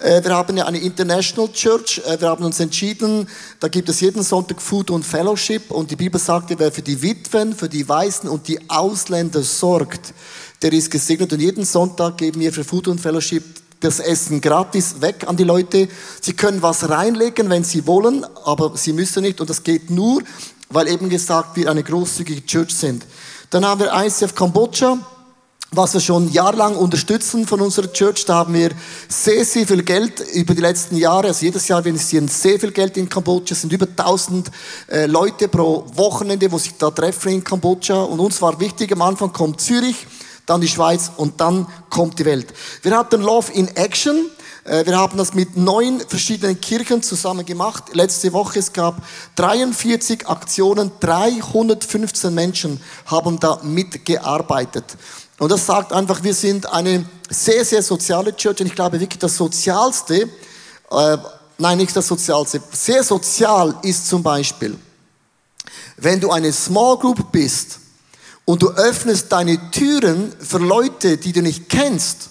[0.00, 2.00] wir haben ja eine International Church.
[2.06, 5.70] Äh, wir haben uns entschieden, da gibt es jeden Sonntag Food und Fellowship.
[5.70, 10.14] Und die Bibel sagt, wer für die Witwen, für die Weißen und die Ausländer sorgt,
[10.62, 11.32] der ist gesegnet.
[11.32, 13.42] Und jeden Sonntag geben wir für Food und Fellowship
[13.80, 15.88] das Essen gratis weg an die Leute.
[16.20, 19.40] Sie können was reinlegen, wenn sie wollen, aber sie müssen nicht.
[19.40, 20.22] Und das geht nur,
[20.68, 23.04] weil eben gesagt wir eine großzügige Church sind.
[23.50, 24.98] Dann haben wir ICF Kambodscha
[25.70, 28.24] was wir schon jahrelang unterstützen von unserer Church.
[28.24, 28.70] Da haben wir
[29.08, 32.96] sehr, sehr viel Geld über die letzten Jahre, also jedes Jahr investieren sehr viel Geld
[32.96, 33.52] in Kambodscha.
[33.52, 34.50] Es sind über 1000
[34.88, 38.02] äh, Leute pro Wochenende, wo sich da treffen in Kambodscha.
[38.02, 40.06] Und uns war wichtig, am Anfang kommt Zürich,
[40.46, 42.54] dann die Schweiz und dann kommt die Welt.
[42.82, 44.30] Wir hatten Love in Action.
[44.64, 47.84] Äh, wir haben das mit neun verschiedenen Kirchen zusammen gemacht.
[47.92, 49.02] Letzte Woche es gab
[49.36, 54.96] 43 Aktionen, 315 Menschen haben da mitgearbeitet.
[55.38, 59.20] Und das sagt einfach, wir sind eine sehr, sehr soziale Church und ich glaube wirklich
[59.20, 60.28] das Sozialste,
[60.90, 61.18] äh,
[61.58, 64.76] nein, nicht das Sozialste, sehr sozial ist zum Beispiel,
[65.96, 67.78] wenn du eine Small Group bist
[68.44, 72.30] und du öffnest deine Türen für Leute, die du nicht kennst,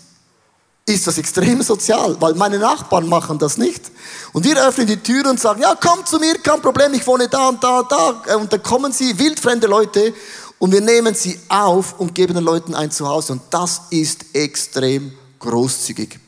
[0.85, 3.91] ist das extrem sozial, weil meine Nachbarn machen das nicht.
[4.31, 7.27] Und wir öffnen die Türen und sagen, ja, komm zu mir, kein Problem, ich wohne
[7.27, 8.35] da und da und da.
[8.37, 10.13] Und dann kommen sie, wildfremde Leute,
[10.59, 13.33] und wir nehmen sie auf und geben den Leuten ein Zuhause.
[13.33, 16.19] Und das ist extrem großzügig.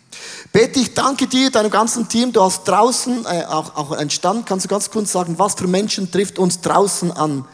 [0.51, 2.31] Betty, ich danke dir, deinem ganzen Team.
[2.31, 4.45] Du hast draußen äh, auch, auch einen Stand.
[4.45, 7.45] Kannst du ganz kurz sagen, was für Menschen trifft uns draußen an?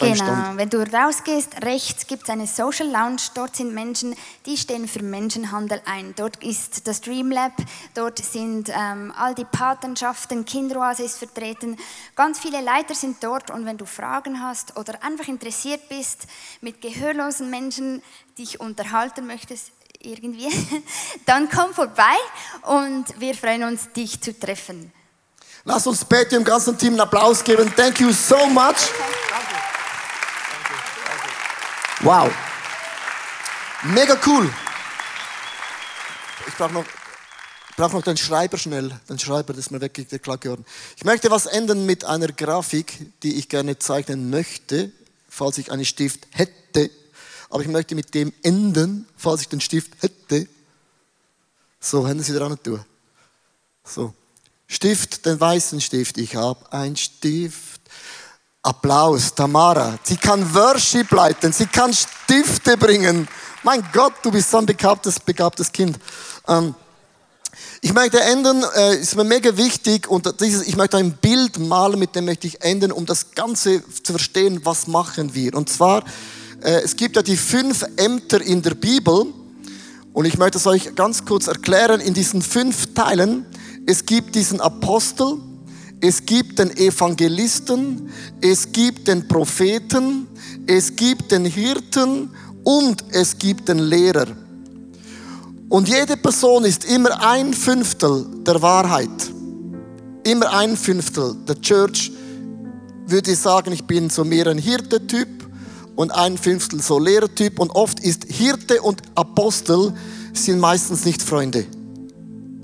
[0.00, 3.20] Genau, wenn du rausgehst, rechts gibt es eine Social Lounge.
[3.34, 6.14] Dort sind Menschen, die stehen für Menschenhandel ein.
[6.16, 7.52] Dort ist das Dream Lab,
[7.94, 11.76] dort sind ähm, all die Patenschaften, Kinderoase ist vertreten.
[12.16, 16.26] Ganz viele Leiter sind dort und wenn du Fragen hast oder einfach interessiert bist,
[16.60, 18.02] mit gehörlosen Menschen
[18.38, 20.48] dich unterhalten möchtest, irgendwie,
[21.26, 22.16] dann komm vorbei
[22.62, 24.92] und wir freuen uns, dich zu treffen.
[25.64, 27.70] Lass uns Betty im ganzen Team einen Applaus geben.
[27.76, 28.88] Thank you so much.
[32.02, 32.32] Wow.
[33.82, 34.50] Mega cool.
[36.48, 36.84] Ich brauche noch,
[37.76, 38.98] brauch noch den Schreiber schnell.
[39.08, 40.64] Den Schreiber, das ist mir weggeklagt geworden.
[40.96, 44.90] Ich möchte was ändern mit einer Grafik, die ich gerne zeichnen möchte,
[45.28, 46.90] falls ich einen Stift hätte.
[47.50, 50.48] Aber ich möchte mit dem enden, falls ich den Stift hätte.
[51.80, 52.82] So, Hände Sie dran tun.
[53.84, 54.14] So.
[54.66, 56.16] Stift, den weißen Stift.
[56.16, 57.80] Ich habe einen Stift.
[58.62, 59.98] Applaus, Tamara.
[60.02, 63.26] Sie kann Worship leiten, sie kann Stifte bringen.
[63.62, 65.98] Mein Gott, du bist so ein begabtes, begabtes Kind.
[66.46, 66.74] Ähm,
[67.80, 71.98] ich möchte enden, äh, ist mir mega wichtig und dieses, ich möchte ein Bild malen,
[71.98, 75.54] mit dem möchte ich enden, um das Ganze zu verstehen, was machen wir.
[75.54, 76.04] Und zwar,
[76.62, 79.24] äh, es gibt ja die fünf Ämter in der Bibel
[80.12, 83.46] und ich möchte es euch ganz kurz erklären in diesen fünf Teilen.
[83.86, 85.38] Es gibt diesen Apostel,
[86.00, 88.10] es gibt den Evangelisten,
[88.40, 90.26] es gibt den Propheten,
[90.66, 92.30] es gibt den Hirten
[92.64, 94.26] und es gibt den Lehrer.
[95.68, 99.08] Und jede Person ist immer ein Fünftel der Wahrheit.
[100.24, 101.36] Immer ein Fünftel.
[101.46, 102.10] Der Church
[103.06, 105.28] würde ich sagen, ich bin so mehr ein Hirte-Typ
[105.96, 107.58] und ein Fünftel so Lehrertyp.
[107.58, 109.92] Und oft ist Hirte und Apostel
[110.32, 111.66] sind meistens nicht Freunde.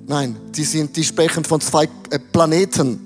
[0.06, 3.05] Nein, die, sind, die sprechen von zwei äh, Planeten.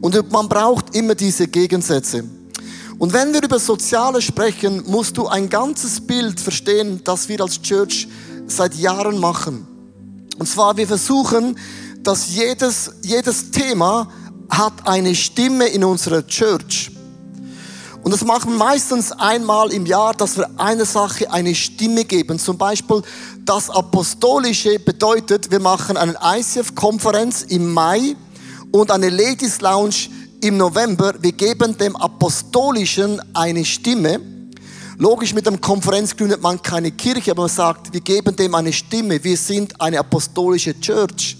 [0.00, 2.24] Und man braucht immer diese Gegensätze.
[2.98, 7.60] Und wenn wir über Soziale sprechen, musst du ein ganzes Bild verstehen, das wir als
[7.62, 8.08] Church
[8.46, 9.66] seit Jahren machen.
[10.38, 11.58] Und zwar, wir versuchen,
[12.02, 14.08] dass jedes, jedes Thema
[14.48, 16.90] hat eine Stimme in unserer Church.
[18.02, 22.38] Und das machen wir meistens einmal im Jahr, dass wir einer Sache eine Stimme geben.
[22.38, 23.02] Zum Beispiel
[23.44, 28.16] das Apostolische bedeutet, wir machen eine ICF-Konferenz im Mai
[28.72, 30.08] und eine Ladies Lounge
[30.40, 31.14] im November.
[31.20, 34.20] Wir geben dem Apostolischen eine Stimme.
[34.98, 38.72] Logisch, mit einem Konferenz gründet man keine Kirche, aber man sagt, wir geben dem eine
[38.72, 39.22] Stimme.
[39.22, 41.36] Wir sind eine apostolische Church.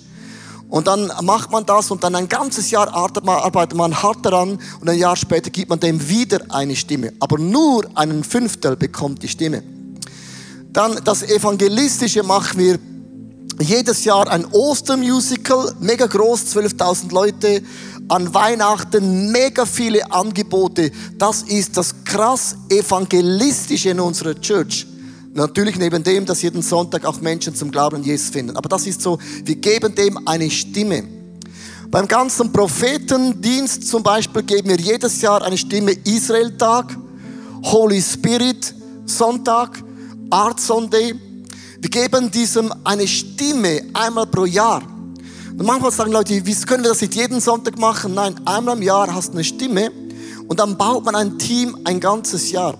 [0.68, 4.24] Und dann macht man das und dann ein ganzes Jahr arbeitet man, arbeitet man hart
[4.24, 7.14] daran und ein Jahr später gibt man dem wieder eine Stimme.
[7.20, 9.62] Aber nur einen Fünftel bekommt die Stimme.
[10.70, 12.78] Dann das Evangelistische machen wir
[13.61, 17.62] jedes Jahr ein Ostermusical, mega groß, 12.000 Leute.
[18.08, 20.90] An Weihnachten mega viele Angebote.
[21.18, 24.87] Das ist das krass Evangelistische in unserer Church.
[25.34, 28.56] Natürlich neben dem, dass jeden Sonntag auch Menschen zum Glauben an Jesus finden.
[28.56, 31.04] Aber das ist so, wir geben dem eine Stimme.
[31.90, 36.96] Beim ganzen Prophetendienst zum Beispiel geben wir jedes Jahr eine Stimme Israel-Tag,
[37.64, 38.74] Holy Spirit
[39.06, 39.82] Sonntag,
[40.30, 41.14] Art Sunday.
[41.80, 44.82] Wir geben diesem eine Stimme einmal pro Jahr.
[45.56, 48.14] Und manchmal sagen Leute, wie können wir das nicht jeden Sonntag machen?
[48.14, 49.92] Nein, einmal im Jahr hast du eine Stimme
[50.48, 52.76] und dann baut man ein Team ein ganzes Jahr.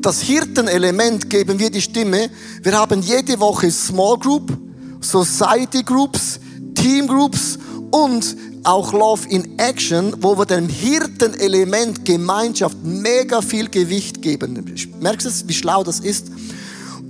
[0.00, 2.30] Das Hirtenelement geben wir die Stimme.
[2.62, 4.56] Wir haben jede Woche Small Group,
[5.00, 6.40] Society Groups,
[6.74, 7.58] Team Groups
[7.90, 14.74] und auch Love in Action, wo wir dem Hirtenelement Gemeinschaft mega viel Gewicht geben.
[15.00, 16.26] Merkst du, wie schlau das ist?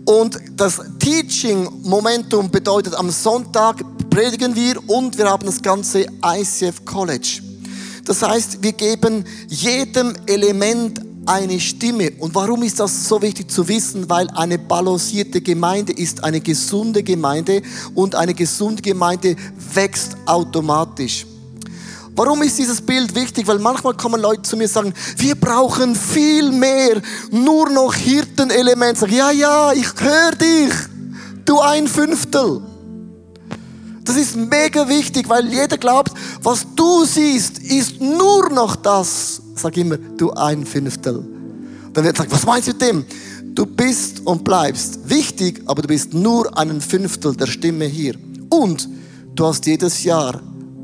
[0.09, 6.83] Und das Teaching Momentum bedeutet, am Sonntag predigen wir und wir haben das ganze ICF
[6.87, 7.43] College.
[8.07, 12.13] Das heißt, wir geben jedem Element eine Stimme.
[12.21, 14.09] Und warum ist das so wichtig zu wissen?
[14.09, 17.61] Weil eine balancierte Gemeinde ist eine gesunde Gemeinde
[17.95, 19.37] und eine gesunde Gemeinde
[19.75, 21.27] wächst automatisch.
[22.19, 23.47] Warum ist dieses Bild wichtig?
[23.47, 27.01] Weil manchmal kommen Leute zu mir und sagen, wir brauchen viel mehr,
[27.31, 28.99] nur noch Hirtenelement.
[28.99, 30.73] Sag, ja, ja, ich höre dich,
[31.45, 32.61] du ein Fünftel.
[34.03, 39.41] Das ist mega wichtig, weil jeder glaubt, was du siehst, ist nur noch das.
[39.55, 41.25] Sag immer, du ein Fünftel.
[41.93, 43.05] Dann wird gesagt, was meinst du mit dem?
[43.55, 48.17] Du bist und bleibst wichtig, aber du bist nur ein Fünftel der Stimme hier.
[48.51, 48.89] Und
[49.37, 50.41] du hast jedes Jahr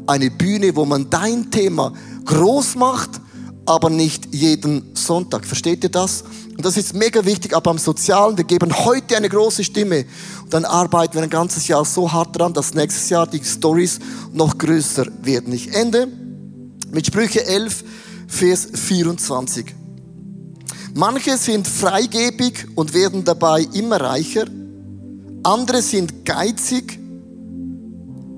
[0.06, 1.92] eine Bühne, wo man dein Thema
[2.24, 3.20] groß macht,
[3.66, 5.46] aber nicht jeden Sonntag.
[5.46, 6.24] Versteht ihr das?
[6.56, 10.04] Und das ist mega wichtig, aber am Sozialen, wir geben heute eine große Stimme
[10.42, 13.98] und dann arbeiten wir ein ganzes Jahr so hart dran, dass nächstes Jahr die Stories
[14.32, 15.52] noch größer werden.
[15.52, 16.08] Ich ende
[16.92, 17.84] mit Sprüche 11,
[18.28, 19.74] Vers 24.
[20.94, 24.44] Manche sind freigebig und werden dabei immer reicher.
[25.42, 27.00] Andere sind geizig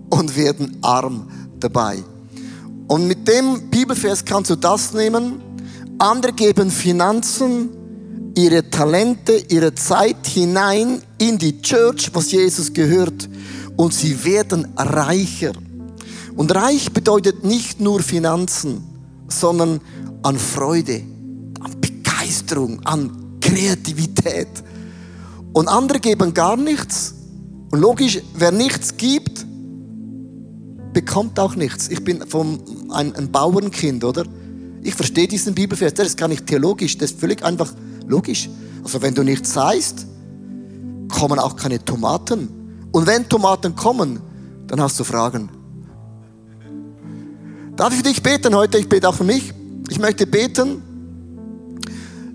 [0.09, 1.29] und werden arm
[1.69, 2.03] dabei.
[2.89, 5.41] Und mit dem Bibelvers kannst du das nehmen.
[5.99, 7.71] Andere geben Finanzen,
[8.37, 13.29] ihre Talente, ihre Zeit hinein in die Church, was Jesus gehört,
[13.77, 15.53] und sie werden reicher.
[16.37, 18.85] Und reich bedeutet nicht nur Finanzen,
[19.29, 19.81] sondern
[20.23, 21.03] an Freude,
[21.61, 24.49] an Begeisterung, an Kreativität.
[25.53, 27.15] Und andere geben gar nichts.
[27.71, 29.47] Und logisch, wer nichts gibt,
[30.97, 31.89] bekommt auch nichts.
[31.89, 32.59] Ich bin vom,
[32.91, 34.25] ein, ein Bauernkind, oder?
[34.83, 35.93] Ich verstehe diesen Bibelvers.
[35.93, 37.71] Das ist gar nicht theologisch, das ist völlig einfach
[38.07, 38.49] logisch.
[38.83, 40.07] Also wenn du nichts sagst,
[41.11, 42.89] kommen auch keine Tomaten.
[42.93, 44.21] Und wenn Tomaten kommen,
[44.69, 45.51] dann hast du Fragen.
[47.77, 48.79] Darf ich für dich beten heute?
[48.79, 49.53] Ich bete auch für mich.
[49.91, 50.81] Ich möchte beten,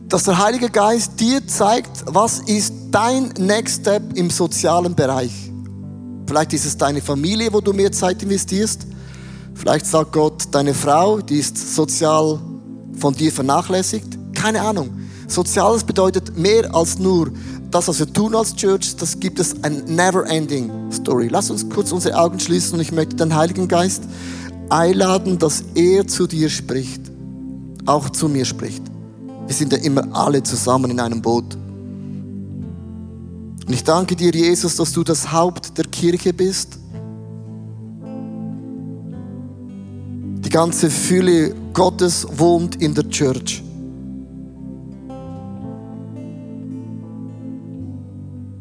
[0.07, 5.50] dass der Heilige Geist dir zeigt, was ist dein Next Step im sozialen Bereich.
[6.31, 8.87] Vielleicht ist es deine Familie, wo du mehr Zeit investierst.
[9.53, 12.39] Vielleicht sagt Gott, deine Frau, die ist sozial
[12.97, 14.17] von dir vernachlässigt.
[14.33, 14.91] Keine Ahnung.
[15.27, 17.33] Soziales bedeutet mehr als nur
[17.69, 18.95] das, was wir tun als Church.
[18.95, 21.27] Das gibt es ein never-ending Story.
[21.29, 24.03] Lass uns kurz unsere Augen schließen und ich möchte den Heiligen Geist
[24.69, 27.01] einladen, dass er zu dir spricht,
[27.85, 28.83] auch zu mir spricht.
[29.47, 31.57] Wir sind ja immer alle zusammen in einem Boot.
[33.71, 36.77] Und ich danke dir, Jesus, dass du das Haupt der Kirche bist.
[40.43, 43.63] Die ganze Fülle Gottes wohnt in der Church.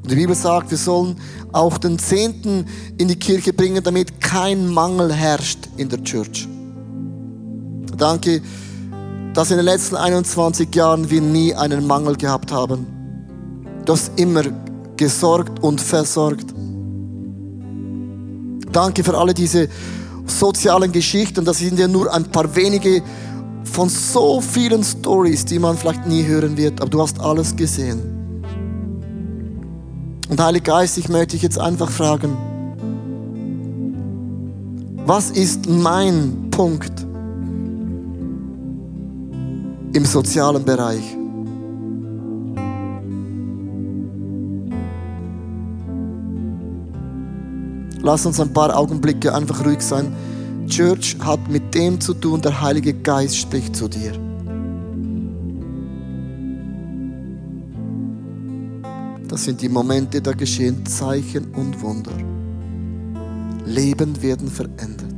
[0.00, 1.16] Und die Bibel sagt, wir sollen
[1.50, 6.46] auch den Zehnten in die Kirche bringen, damit kein Mangel herrscht in der Church.
[7.96, 8.40] Danke,
[9.34, 12.86] dass in den letzten 21 Jahren wir nie einen Mangel gehabt haben.
[13.84, 14.44] Du hast immer
[15.00, 16.54] gesorgt und versorgt.
[18.70, 19.66] Danke für alle diese
[20.26, 21.42] sozialen Geschichten.
[21.42, 23.02] Das sind ja nur ein paar wenige
[23.64, 26.82] von so vielen Stories, die man vielleicht nie hören wird.
[26.82, 28.02] Aber du hast alles gesehen.
[30.28, 32.36] Und Heiliger Geist, ich möchte dich jetzt einfach fragen,
[35.06, 37.06] was ist mein Punkt
[39.94, 41.19] im sozialen Bereich?
[48.02, 50.14] Lass uns ein paar Augenblicke einfach ruhig sein.
[50.66, 54.12] Church hat mit dem zu tun, der Heilige Geist spricht zu dir.
[59.28, 62.16] Das sind die Momente, da geschehen Zeichen und Wunder.
[63.64, 65.09] Leben werden verändert.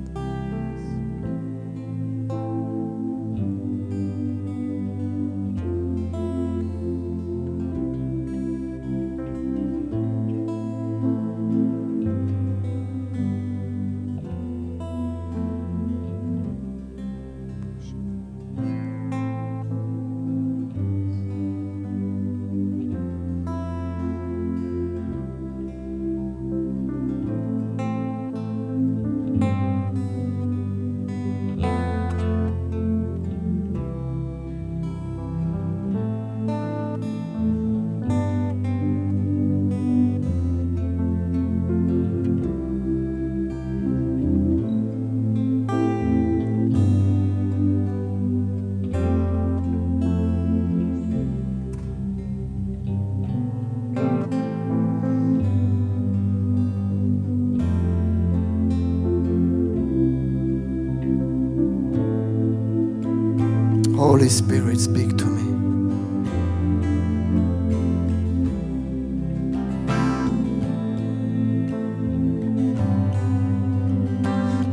[64.12, 65.40] Holy Spirit, speak to me.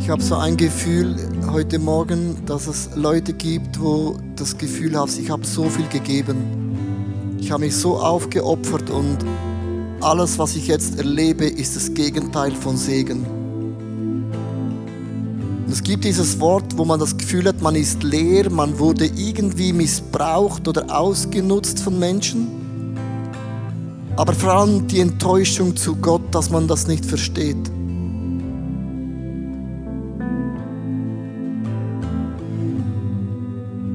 [0.02, 1.16] Ich habe so ein Gefühl
[1.50, 7.38] heute Morgen, dass es Leute gibt, wo das Gefühl haben, ich habe so viel gegeben.
[7.40, 9.20] Ich habe mich so aufgeopfert und
[10.02, 13.39] alles, was ich jetzt erlebe, ist das Gegenteil von Segen.
[15.90, 20.68] Gibt dieses Wort, wo man das Gefühl hat, man ist leer, man wurde irgendwie missbraucht
[20.68, 22.48] oder ausgenutzt von Menschen.
[24.16, 27.58] Aber vor allem die Enttäuschung zu Gott, dass man das nicht versteht.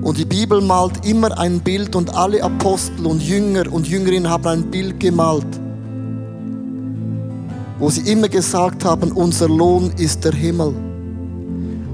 [0.03, 4.49] Und die Bibel malt immer ein Bild und alle Apostel und Jünger und Jüngerinnen haben
[4.49, 5.47] ein Bild gemalt,
[7.79, 10.75] wo sie immer gesagt haben, unser Lohn ist der Himmel.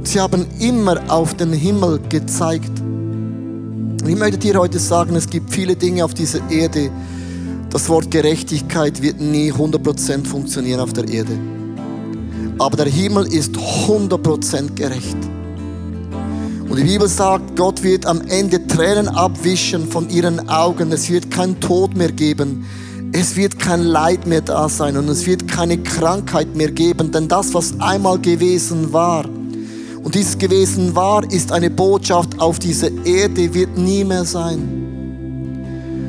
[0.02, 2.80] Sie haben immer auf den Himmel gezeigt.
[2.80, 6.90] Und ich möchte dir heute sagen, es gibt viele Dinge auf dieser Erde.
[7.70, 11.38] Das Wort Gerechtigkeit wird nie 100% funktionieren auf der Erde.
[12.58, 15.16] Aber der Himmel ist 100% gerecht.
[16.68, 20.92] Und die Bibel sagt, Gott wird am Ende Tränen abwischen von ihren Augen.
[20.92, 22.64] Es wird kein Tod mehr geben.
[23.12, 27.10] Es wird kein Leid mehr da sein und es wird keine Krankheit mehr geben.
[27.10, 29.24] Denn das, was einmal gewesen war,
[30.02, 34.80] Und dieses gewesen war, ist eine Botschaft auf dieser Erde, wird nie mehr sein.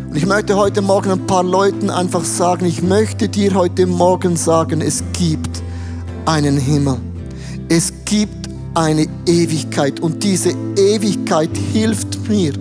[0.10, 4.36] Und ich möchte heute Morgen ein paar Leuten einfach sagen, ich möchte dir heute Morgen
[4.36, 5.62] sagen, es gibt
[6.26, 6.98] einen Himmel.
[7.70, 12.54] Es gibt eine Ewigkeit und diese Ewigkeit hilft mir,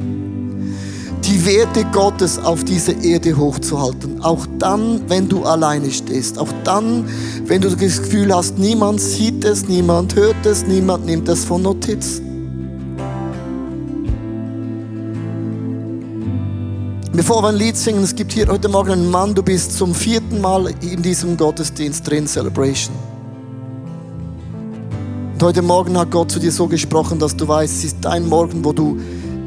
[1.31, 4.21] die Werte Gottes auf dieser Erde hochzuhalten.
[4.21, 6.37] Auch dann, wenn du alleine stehst.
[6.39, 7.09] Auch dann,
[7.47, 11.63] wenn du das Gefühl hast, niemand sieht es, niemand hört es, niemand nimmt es von
[11.63, 12.21] Notiz.
[17.13, 19.95] Bevor wir ein Lied singen, es gibt hier heute Morgen einen Mann, du bist zum
[19.95, 22.95] vierten Mal in diesem Gottesdienst drin, Celebration.
[25.35, 28.29] Und heute Morgen hat Gott zu dir so gesprochen, dass du weißt, es ist dein
[28.29, 28.99] Morgen, wo du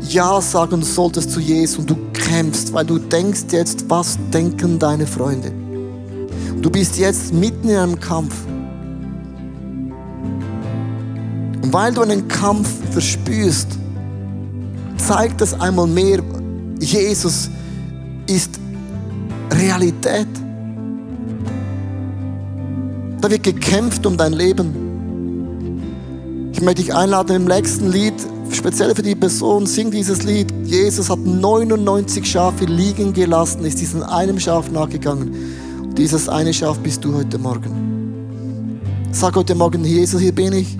[0.09, 5.07] Ja sagen solltest zu Jesus und du kämpfst, weil du denkst jetzt, was denken deine
[5.07, 5.51] Freunde.
[6.53, 8.35] Und du bist jetzt mitten in einem Kampf.
[11.61, 13.67] Und weil du einen Kampf verspürst,
[14.97, 16.21] zeigt das einmal mehr,
[16.79, 17.49] Jesus
[18.27, 18.59] ist
[19.51, 20.27] Realität.
[23.21, 24.83] Da wird gekämpft um dein Leben.
[26.51, 28.13] Ich möchte dich einladen im nächsten Lied,
[28.55, 30.53] speziell für die Person, sing dieses Lied.
[30.65, 35.33] Jesus hat 99 Schafe liegen gelassen, ist diesem einem Schaf nachgegangen.
[35.81, 38.81] Und dieses eine Schaf bist du heute Morgen.
[39.11, 40.77] Sag heute Morgen, Jesus, hier bin ich.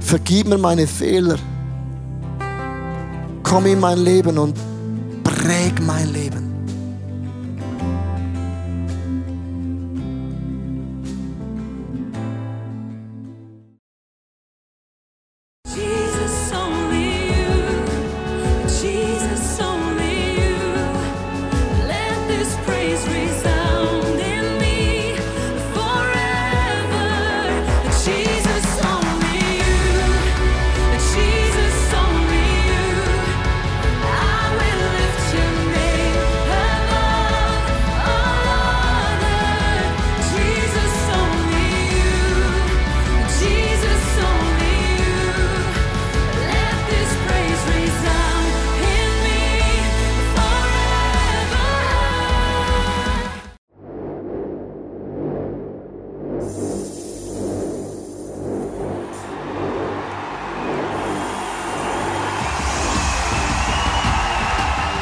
[0.00, 1.36] Vergib mir meine Fehler.
[3.42, 4.54] Komm in mein Leben und
[5.24, 6.47] präg mein Leben.